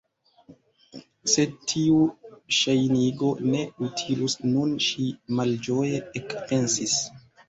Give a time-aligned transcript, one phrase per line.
[1.33, 1.97] "Sed tiu
[2.59, 5.05] ŝajnigo ne utilus nun" ŝi
[5.41, 6.97] malĝoje ekpensis.